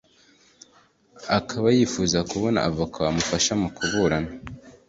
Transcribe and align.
akaba 1.37 1.67
yifuza 1.77 2.17
kubona 2.31 2.59
avoka 2.69 2.97
wamufasha 3.05 3.53
mu 3.61 3.67
kuburana 3.75 4.31